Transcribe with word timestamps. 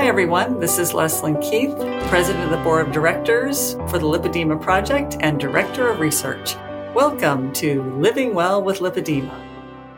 Hi, 0.00 0.06
everyone. 0.06 0.58
This 0.58 0.78
is 0.78 0.94
Leslyn 0.94 1.42
Keith, 1.42 1.76
President 2.08 2.44
of 2.44 2.50
the 2.50 2.64
Board 2.64 2.86
of 2.86 2.90
Directors 2.90 3.74
for 3.90 3.98
the 3.98 4.06
Lipedema 4.06 4.58
Project 4.58 5.18
and 5.20 5.38
Director 5.38 5.88
of 5.88 6.00
Research. 6.00 6.56
Welcome 6.94 7.52
to 7.52 7.82
Living 7.98 8.34
Well 8.34 8.62
with 8.62 8.78
Lipedema. 8.78 9.38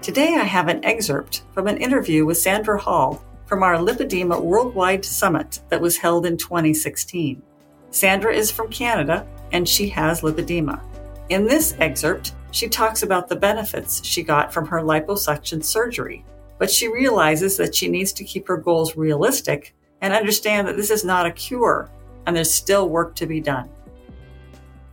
Today, 0.00 0.36
I 0.36 0.44
have 0.44 0.68
an 0.68 0.82
excerpt 0.86 1.42
from 1.52 1.66
an 1.66 1.76
interview 1.76 2.24
with 2.24 2.38
Sandra 2.38 2.80
Hall 2.80 3.22
from 3.44 3.62
our 3.62 3.76
Lipedema 3.76 4.40
Worldwide 4.40 5.04
Summit 5.04 5.60
that 5.68 5.82
was 5.82 5.98
held 5.98 6.24
in 6.24 6.38
2016. 6.38 7.42
Sandra 7.90 8.34
is 8.34 8.50
from 8.50 8.70
Canada 8.70 9.28
and 9.52 9.68
she 9.68 9.86
has 9.90 10.22
lipedema. 10.22 10.80
In 11.28 11.44
this 11.44 11.76
excerpt, 11.78 12.32
she 12.52 12.70
talks 12.70 13.02
about 13.02 13.28
the 13.28 13.36
benefits 13.36 14.02
she 14.02 14.22
got 14.22 14.50
from 14.50 14.66
her 14.66 14.80
liposuction 14.80 15.62
surgery, 15.62 16.24
but 16.58 16.70
she 16.70 16.88
realizes 16.88 17.58
that 17.58 17.74
she 17.74 17.86
needs 17.86 18.14
to 18.14 18.24
keep 18.24 18.48
her 18.48 18.56
goals 18.56 18.96
realistic 18.96 19.74
and 20.00 20.14
understand 20.14 20.66
that 20.68 20.76
this 20.76 20.90
is 20.90 21.04
not 21.04 21.26
a 21.26 21.30
cure 21.30 21.90
and 22.26 22.36
there's 22.36 22.52
still 22.52 22.88
work 22.88 23.14
to 23.16 23.26
be 23.26 23.40
done. 23.40 23.68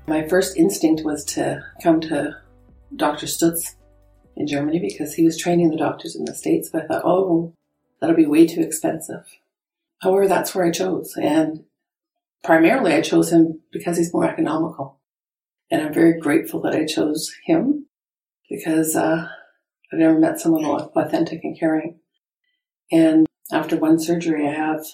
My 0.08 0.28
first 0.28 0.58
instinct 0.58 1.04
was 1.04 1.26
to 1.26 1.64
come 1.84 2.00
to 2.02 2.38
Dr. 2.96 3.26
Stutz 3.26 3.76
in 4.36 4.48
Germany 4.48 4.80
because 4.80 5.14
he 5.14 5.26
was 5.26 5.38
training 5.38 5.70
the 5.70 5.78
doctors 5.78 6.16
in 6.16 6.26
the 6.26 6.36
States, 6.36 6.70
but 6.70 6.84
I 6.84 6.88
thought, 6.88 7.06
oh, 7.06 7.54
that'll 8.00 8.16
be 8.16 8.26
way 8.26 8.48
too 8.48 8.62
expensive. 8.62 9.26
However, 10.00 10.28
that's 10.28 10.54
where 10.54 10.66
I 10.66 10.72
chose. 10.72 11.16
And 11.18 11.66
primarily 12.44 12.94
I 12.94 13.02
chose 13.02 13.32
him 13.32 13.62
because 13.72 13.98
he's 13.98 14.14
more 14.14 14.30
economical. 14.30 15.00
And 15.70 15.82
I'm 15.82 15.94
very 15.94 16.20
grateful 16.20 16.62
that 16.62 16.74
I 16.74 16.86
chose 16.86 17.34
him 17.46 17.88
because 18.50 18.96
uh, 18.96 19.28
I've 19.92 20.00
never 20.00 20.18
met 20.18 20.40
someone 20.40 20.64
authentic 20.64 21.44
and 21.44 21.60
caring. 21.60 22.00
And 22.92 23.28
after 23.52 23.78
one 23.78 24.00
surgery, 24.00 24.48
I 24.48 24.54
have 24.54 24.86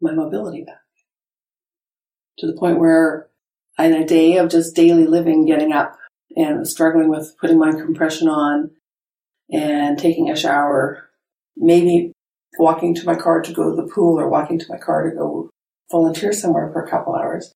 my 0.00 0.12
mobility 0.12 0.64
back 0.64 0.82
to 2.38 2.46
the 2.46 2.54
point 2.54 2.78
where 2.78 3.28
in 3.78 3.94
a 3.94 4.06
day 4.06 4.36
of 4.36 4.50
just 4.50 4.74
daily 4.74 5.06
living, 5.06 5.46
getting 5.46 5.72
up 5.72 5.98
and 6.36 6.66
struggling 6.66 7.08
with 7.08 7.36
putting 7.38 7.58
my 7.58 7.72
compression 7.72 8.28
on 8.28 8.70
and 9.50 9.98
taking 9.98 10.30
a 10.30 10.36
shower, 10.36 11.10
maybe 11.56 12.12
walking 12.58 12.94
to 12.94 13.06
my 13.06 13.14
car 13.14 13.40
to 13.42 13.52
go 13.52 13.70
to 13.70 13.76
the 13.76 13.88
pool 13.88 14.18
or 14.18 14.28
walking 14.28 14.58
to 14.58 14.66
my 14.68 14.78
car 14.78 15.08
to 15.08 15.16
go 15.16 15.50
volunteer 15.90 16.32
somewhere 16.32 16.70
for 16.72 16.82
a 16.82 16.90
couple 16.90 17.14
hours. 17.14 17.52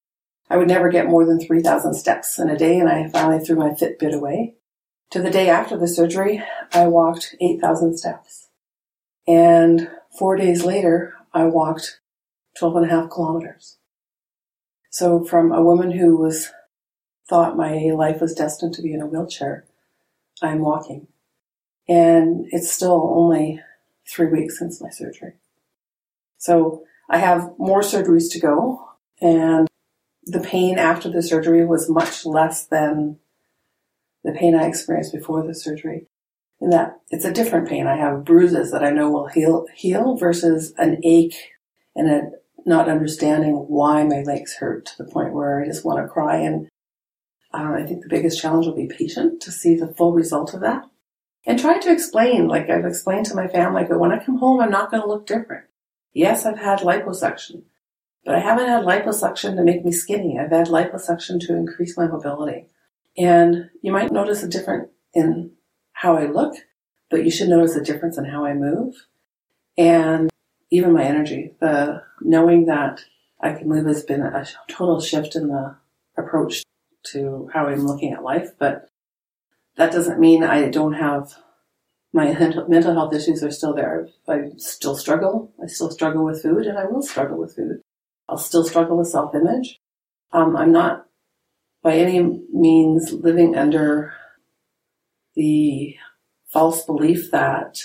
I 0.49 0.57
would 0.57 0.69
never 0.69 0.91
get 0.91 1.09
more 1.09 1.25
than 1.25 1.41
3,000 1.41 1.95
steps 1.95 2.39
in 2.39 2.49
a 2.49 2.57
day, 2.57 2.79
and 2.79 2.89
I 2.89 3.09
finally 3.09 3.45
threw 3.45 3.57
my 3.57 3.71
Fitbit 3.71 4.15
away. 4.15 4.55
To 5.11 5.21
the 5.21 5.31
day 5.31 5.49
after 5.49 5.77
the 5.77 5.89
surgery, 5.89 6.43
I 6.73 6.87
walked 6.87 7.35
8,000 7.41 7.97
steps. 7.97 8.49
And 9.27 9.91
four 10.19 10.37
days 10.37 10.65
later, 10.65 11.15
I 11.33 11.45
walked 11.45 12.01
12 12.59 12.77
and 12.77 12.87
a 12.87 12.89
half 12.89 13.11
kilometers. 13.11 13.79
So 14.91 15.25
from 15.25 15.53
a 15.53 15.63
woman 15.63 15.93
who 15.93 16.17
was 16.17 16.51
thought 17.29 17.57
my 17.57 17.91
life 17.95 18.21
was 18.21 18.35
destined 18.35 18.75
to 18.75 18.83
be 18.83 18.95
in 18.95 19.03
a 19.03 19.07
wheelchair, 19.07 19.67
I'm 20.43 20.61
walking. 20.61 21.09
And 21.89 22.47
it's 22.51 22.73
still 22.73 23.13
only 23.15 23.61
three 24.09 24.29
weeks 24.29 24.59
since 24.59 24.81
my 24.81 24.91
surgery. 24.91 25.35
So 26.39 26.85
I 27.09 27.19
have 27.19 27.53
more 27.59 27.81
surgeries 27.81 28.31
to 28.33 28.41
go 28.41 28.89
and 29.21 29.69
the 30.25 30.41
pain 30.41 30.79
after 30.79 31.09
the 31.09 31.23
surgery 31.23 31.65
was 31.65 31.89
much 31.89 32.27
less 32.27 32.67
than 32.67 33.19
the 34.25 34.33
pain 34.33 34.57
I 34.57 34.67
experienced 34.67 35.13
before 35.13 35.47
the 35.47 35.55
surgery. 35.55 36.07
That 36.61 37.01
it's 37.11 37.25
a 37.25 37.33
different 37.33 37.69
pain. 37.69 37.87
I 37.87 37.97
have 37.97 38.25
bruises 38.25 38.73
that 38.73 38.83
I 38.83 38.91
know 38.91 39.11
will 39.11 39.27
heal, 39.27 39.67
heal 39.75 40.17
versus 40.17 40.73
an 40.79 41.01
ache 41.05 41.37
and 41.95 42.11
a 42.11 42.31
not 42.65 42.89
understanding 42.89 43.55
why 43.69 44.03
my 44.05 44.23
legs 44.23 44.57
hurt 44.57 44.87
to 44.87 44.99
the 44.99 45.11
point 45.11 45.33
where 45.33 45.63
I 45.63 45.67
just 45.67 45.85
want 45.85 46.03
to 46.03 46.09
cry. 46.09 46.39
And 46.39 46.69
uh, 47.55 47.75
I 47.79 47.85
think 47.85 48.03
the 48.03 48.09
biggest 48.09 48.41
challenge 48.41 48.67
will 48.67 48.75
be 48.75 48.89
patient 48.89 49.41
to 49.43 49.53
see 49.53 49.77
the 49.77 49.95
full 49.95 50.13
result 50.13 50.55
of 50.55 50.61
that 50.61 50.85
and 51.47 51.59
try 51.59 51.79
to 51.79 51.93
explain, 51.93 52.49
like 52.49 52.69
I've 52.69 52.85
explained 52.85 53.27
to 53.27 53.37
my 53.37 53.47
family, 53.47 53.85
I 53.85 53.87
go, 53.87 53.99
when 53.99 54.13
I 54.13 54.23
come 54.23 54.39
home, 54.39 54.61
I'm 54.61 54.71
not 54.71 54.91
going 54.91 55.03
to 55.03 55.09
look 55.09 55.27
different. 55.27 55.67
Yes, 56.13 56.45
I've 56.45 56.59
had 56.59 56.81
liposuction, 56.81 57.63
but 58.25 58.35
I 58.35 58.41
haven't 58.41 58.67
had 58.67 58.85
liposuction 58.85 59.55
to 59.55 59.63
make 59.63 59.85
me 59.85 59.93
skinny. 59.93 60.39
I've 60.39 60.51
had 60.51 60.67
liposuction 60.67 61.39
to 61.47 61.55
increase 61.55 61.97
my 61.97 62.09
mobility. 62.09 62.67
And 63.17 63.71
you 63.81 63.93
might 63.93 64.11
notice 64.11 64.43
a 64.43 64.49
difference 64.49 64.91
in 65.15 65.53
how 65.97 66.15
I 66.15 66.27
look, 66.27 66.55
but 67.11 67.25
you 67.25 67.31
should 67.31 67.49
notice 67.49 67.75
a 67.75 67.83
difference 67.83 68.19
in 68.19 68.27
how 68.27 68.45
I 68.45 68.53
move 68.53 68.95
and 69.79 70.31
even 70.71 70.93
my 70.93 71.03
energy. 71.03 71.55
The 71.59 72.03
knowing 72.21 72.67
that 72.67 73.01
I 73.41 73.55
can 73.55 73.67
move 73.67 73.87
has 73.87 74.03
been 74.03 74.21
a 74.21 74.47
total 74.69 75.01
shift 75.01 75.35
in 75.35 75.49
the 75.49 75.77
approach 76.19 76.63
to 77.13 77.49
how 77.55 77.67
I'm 77.67 77.87
looking 77.87 78.13
at 78.13 78.23
life, 78.23 78.51
but 78.59 78.91
that 79.77 79.91
doesn't 79.91 80.21
mean 80.21 80.45
I 80.45 80.69
don't 80.69 80.95
have 80.95 81.35
my 82.13 82.27
mental 82.69 82.93
health 82.93 83.15
issues 83.15 83.43
are 83.43 83.51
still 83.51 83.75
there. 83.75 84.09
I 84.29 84.51
still 84.59 84.97
struggle. 84.97 85.51
I 85.63 85.67
still 85.67 85.91
struggle 85.91 86.27
with 86.27 86.43
food 86.43 86.67
and 86.67 86.79
I 86.79 86.85
will 86.85 87.03
struggle 87.03 87.39
with 87.39 87.57
food. 87.57 87.81
I'll 88.29 88.37
still 88.37 88.65
struggle 88.65 88.99
with 88.99 89.09
self 89.09 89.35
image. 89.35 89.81
Um, 90.33 90.57
I'm 90.57 90.73
not 90.73 91.07
by 91.83 91.95
any 91.97 92.43
means 92.53 93.15
living 93.15 93.57
under 93.57 94.13
the 95.37 95.97
false 96.49 96.85
belief 96.85 97.31
that 97.31 97.79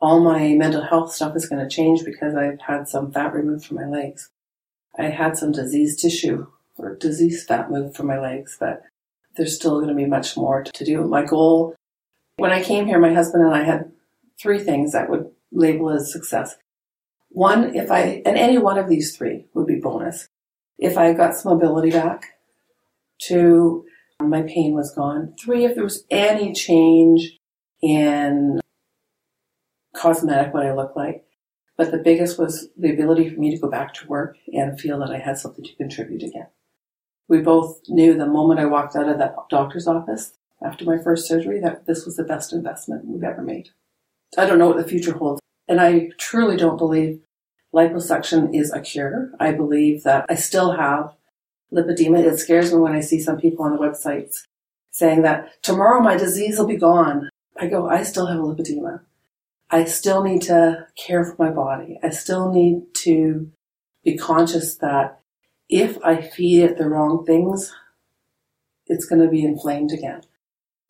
all 0.00 0.20
my 0.20 0.54
mental 0.54 0.82
health 0.82 1.12
stuff 1.12 1.34
is 1.36 1.48
going 1.48 1.62
to 1.62 1.74
change 1.74 2.04
because 2.04 2.34
I've 2.34 2.60
had 2.60 2.88
some 2.88 3.12
fat 3.12 3.32
removed 3.32 3.64
from 3.64 3.76
my 3.76 3.86
legs. 3.86 4.30
I 4.98 5.04
had 5.04 5.38
some 5.38 5.52
diseased 5.52 6.00
tissue 6.00 6.46
or 6.76 6.96
disease 6.96 7.44
fat 7.44 7.70
moved 7.70 7.96
from 7.96 8.06
my 8.06 8.18
legs, 8.18 8.56
but 8.58 8.82
there's 9.36 9.54
still 9.54 9.76
going 9.76 9.88
to 9.88 9.94
be 9.94 10.06
much 10.06 10.36
more 10.36 10.62
to 10.62 10.84
do. 10.84 11.06
My 11.06 11.24
goal, 11.24 11.74
when 12.36 12.50
I 12.50 12.62
came 12.62 12.86
here, 12.86 12.98
my 12.98 13.14
husband 13.14 13.44
and 13.44 13.54
I 13.54 13.62
had 13.62 13.92
three 14.38 14.58
things 14.58 14.92
that 14.92 15.08
would 15.08 15.30
label 15.52 15.90
as 15.90 16.12
success. 16.12 16.56
One, 17.30 17.74
if 17.74 17.90
I, 17.90 18.22
and 18.24 18.36
any 18.36 18.58
one 18.58 18.78
of 18.78 18.88
these 18.88 19.16
three 19.16 19.46
would 19.54 19.66
be 19.66 19.76
bonus. 19.76 20.28
If 20.78 20.98
I 20.98 21.12
got 21.12 21.34
some 21.34 21.52
mobility 21.52 21.90
back. 21.90 22.32
Two, 23.18 23.86
my 24.20 24.42
pain 24.42 24.74
was 24.74 24.94
gone. 24.94 25.34
Three, 25.38 25.64
if 25.64 25.74
there 25.74 25.84
was 25.84 26.04
any 26.10 26.52
change 26.52 27.38
in 27.82 28.60
cosmetic, 29.94 30.52
what 30.52 30.66
I 30.66 30.74
look 30.74 30.96
like. 30.96 31.24
But 31.76 31.90
the 31.90 31.98
biggest 31.98 32.38
was 32.38 32.68
the 32.76 32.92
ability 32.92 33.28
for 33.28 33.38
me 33.38 33.50
to 33.50 33.60
go 33.60 33.68
back 33.68 33.92
to 33.94 34.08
work 34.08 34.36
and 34.52 34.80
feel 34.80 34.98
that 35.00 35.10
I 35.10 35.18
had 35.18 35.36
something 35.36 35.64
to 35.64 35.76
contribute 35.76 36.22
again. 36.22 36.46
We 37.28 37.40
both 37.40 37.80
knew 37.88 38.16
the 38.16 38.26
moment 38.26 38.60
I 38.60 38.66
walked 38.66 38.96
out 38.96 39.08
of 39.08 39.18
that 39.18 39.34
doctor's 39.50 39.86
office 39.86 40.34
after 40.64 40.84
my 40.84 40.96
first 40.96 41.28
surgery 41.28 41.60
that 41.60 41.86
this 41.86 42.06
was 42.06 42.16
the 42.16 42.24
best 42.24 42.52
investment 42.52 43.06
we've 43.06 43.22
ever 43.22 43.42
made. 43.42 43.70
I 44.38 44.46
don't 44.46 44.58
know 44.58 44.68
what 44.68 44.78
the 44.78 44.88
future 44.88 45.12
holds. 45.12 45.40
And 45.68 45.80
I 45.80 46.10
truly 46.18 46.56
don't 46.56 46.78
believe 46.78 47.20
liposuction 47.74 48.54
is 48.54 48.72
a 48.72 48.80
cure. 48.80 49.32
I 49.38 49.52
believe 49.52 50.02
that 50.04 50.24
I 50.30 50.36
still 50.36 50.72
have 50.72 51.12
lipedema. 51.72 52.24
It 52.24 52.38
scares 52.38 52.72
me 52.72 52.80
when 52.80 52.94
I 52.94 53.00
see 53.00 53.20
some 53.20 53.38
people 53.38 53.64
on 53.64 53.72
the 53.72 53.78
websites 53.78 54.36
saying 54.90 55.22
that 55.22 55.62
tomorrow 55.62 56.00
my 56.00 56.16
disease 56.16 56.58
will 56.58 56.66
be 56.66 56.76
gone. 56.76 57.28
I 57.58 57.66
go, 57.66 57.88
I 57.88 58.02
still 58.02 58.26
have 58.26 58.38
lipedema. 58.38 59.00
I 59.70 59.84
still 59.84 60.22
need 60.22 60.42
to 60.42 60.86
care 60.96 61.24
for 61.24 61.36
my 61.38 61.50
body. 61.50 61.98
I 62.02 62.10
still 62.10 62.52
need 62.52 62.94
to 63.02 63.50
be 64.04 64.16
conscious 64.16 64.76
that 64.76 65.20
if 65.68 65.98
I 66.04 66.22
feed 66.22 66.62
it 66.62 66.78
the 66.78 66.88
wrong 66.88 67.26
things, 67.26 67.74
it's 68.86 69.06
going 69.06 69.20
to 69.20 69.28
be 69.28 69.44
inflamed 69.44 69.92
again. 69.92 70.22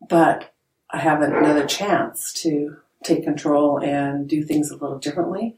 But 0.07 0.53
I 0.91 0.99
have 0.99 1.21
another 1.21 1.65
chance 1.65 2.31
to 2.43 2.77
take 3.03 3.23
control 3.23 3.79
and 3.79 4.29
do 4.29 4.43
things 4.43 4.69
a 4.69 4.75
little 4.75 4.99
differently. 4.99 5.57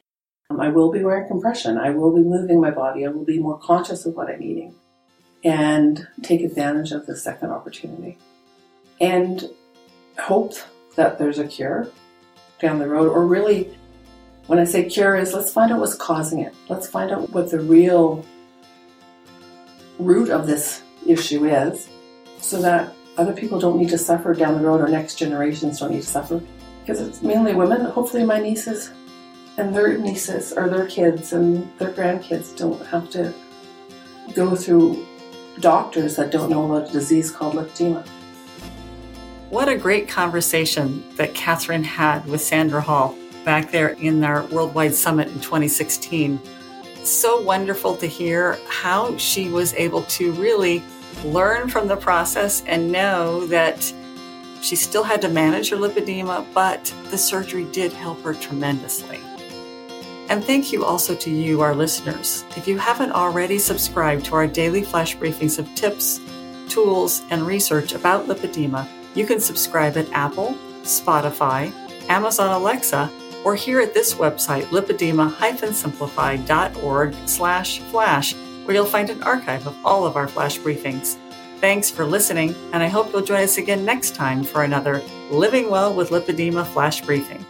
Um, 0.49 0.59
I 0.61 0.69
will 0.69 0.91
be 0.91 1.03
wearing 1.03 1.27
compression. 1.27 1.77
I 1.77 1.89
will 1.89 2.15
be 2.15 2.23
moving 2.23 2.61
my 2.61 2.71
body. 2.71 3.05
I 3.05 3.09
will 3.09 3.25
be 3.25 3.39
more 3.39 3.59
conscious 3.59 4.05
of 4.05 4.15
what 4.15 4.29
I'm 4.29 4.41
eating 4.41 4.73
and 5.43 6.07
take 6.21 6.41
advantage 6.41 6.91
of 6.91 7.05
the 7.05 7.15
second 7.15 7.51
opportunity. 7.51 8.17
And 8.99 9.49
hope 10.17 10.53
that 10.95 11.17
there's 11.17 11.39
a 11.39 11.47
cure 11.47 11.89
down 12.59 12.79
the 12.79 12.87
road 12.87 13.09
or 13.09 13.25
really 13.25 13.77
when 14.47 14.59
I 14.59 14.65
say 14.65 14.89
cure 14.89 15.15
is 15.15 15.33
let's 15.33 15.53
find 15.53 15.71
out 15.71 15.79
what's 15.79 15.95
causing 15.95 16.39
it. 16.39 16.53
Let's 16.67 16.87
find 16.87 17.11
out 17.11 17.29
what 17.29 17.51
the 17.51 17.59
real 17.59 18.25
root 19.99 20.29
of 20.29 20.47
this 20.47 20.81
issue 21.05 21.45
is 21.45 21.87
so 22.39 22.61
that 22.61 22.93
other 23.17 23.33
people 23.33 23.59
don't 23.59 23.77
need 23.77 23.89
to 23.89 23.97
suffer 23.97 24.33
down 24.33 24.57
the 24.57 24.67
road 24.67 24.81
or 24.81 24.87
next 24.87 25.15
generations 25.15 25.79
don't 25.79 25.91
need 25.91 26.01
to 26.01 26.07
suffer. 26.07 26.41
Because 26.81 26.99
it's 26.99 27.21
mainly 27.21 27.53
women. 27.53 27.85
Hopefully 27.85 28.23
my 28.23 28.39
nieces 28.39 28.91
and 29.57 29.75
their 29.75 29.97
nieces 29.97 30.53
or 30.53 30.67
their 30.67 30.87
kids 30.87 31.33
and 31.33 31.69
their 31.77 31.91
grandkids 31.91 32.57
don't 32.57 32.83
have 32.87 33.09
to 33.11 33.33
go 34.33 34.55
through 34.55 35.05
doctors 35.59 36.15
that 36.15 36.31
don't 36.31 36.49
know 36.49 36.71
about 36.71 36.89
a 36.89 36.91
disease 36.93 37.31
called 37.31 37.55
lipedema. 37.55 38.07
What 39.49 39.67
a 39.67 39.75
great 39.75 40.07
conversation 40.07 41.03
that 41.15 41.33
Catherine 41.33 41.83
had 41.83 42.25
with 42.27 42.41
Sandra 42.41 42.81
Hall 42.81 43.15
back 43.43 43.71
there 43.71 43.89
in 43.89 44.23
our 44.23 44.43
Worldwide 44.47 44.93
Summit 44.93 45.27
in 45.27 45.39
2016. 45.39 46.39
so 47.03 47.41
wonderful 47.41 47.95
to 47.95 48.05
hear 48.05 48.59
how 48.67 49.15
she 49.17 49.49
was 49.49 49.73
able 49.75 50.03
to 50.03 50.33
really 50.33 50.83
learn 51.23 51.69
from 51.69 51.87
the 51.87 51.95
process 51.95 52.61
and 52.67 52.91
know 52.91 53.47
that 53.47 53.81
she 54.61 54.75
still 54.75 55.03
had 55.03 55.21
to 55.21 55.29
manage 55.29 55.69
her 55.69 55.77
lipedema, 55.77 56.45
but 56.53 56.93
the 57.09 57.17
surgery 57.17 57.63
did 57.71 57.93
help 57.93 58.21
her 58.21 58.33
tremendously. 58.33 59.19
And 60.29 60.45
thank 60.45 60.71
you 60.71 60.85
also 60.85 61.15
to 61.15 61.29
you, 61.29 61.61
our 61.61 61.73
listeners. 61.73 62.45
If 62.55 62.67
you 62.67 62.77
haven't 62.77 63.11
already 63.11 63.57
subscribed 63.57 64.25
to 64.25 64.35
our 64.35 64.45
daily 64.45 64.83
flash 64.83 65.17
briefings 65.17 65.57
of 65.57 65.73
tips, 65.73 66.21
tools, 66.69 67.23
and 67.31 67.41
research 67.41 67.93
about 67.93 68.27
lipedema, 68.27 68.87
you 69.15 69.25
can 69.25 69.39
subscribe 69.39 69.97
at 69.97 70.07
Apple, 70.11 70.55
Spotify, 70.83 71.73
Amazon 72.09 72.51
Alexa, 72.51 73.09
or 73.43 73.55
here 73.55 73.81
at 73.81 73.95
this 73.95 74.13
website, 74.13 74.65
lipedema-simplified.org 74.65 77.15
slash 77.25 77.79
flash, 77.79 78.35
where 78.65 78.75
you'll 78.75 78.85
find 78.85 79.09
an 79.09 79.23
archive 79.23 79.65
of 79.65 79.75
all 79.83 80.05
of 80.05 80.15
our 80.15 80.27
flash 80.27 80.59
briefings. 80.59 81.17
Thanks 81.59 81.89
for 81.89 82.05
listening, 82.05 82.53
and 82.71 82.83
I 82.83 82.87
hope 82.87 83.11
you'll 83.11 83.23
join 83.23 83.41
us 83.41 83.57
again 83.57 83.83
next 83.83 84.13
time 84.13 84.43
for 84.43 84.61
another 84.63 85.01
Living 85.31 85.71
Well 85.71 85.91
with 85.93 86.11
Lipedema 86.11 86.67
flash 86.67 87.01
briefing. 87.01 87.43